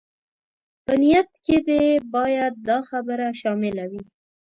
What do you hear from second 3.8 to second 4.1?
وي.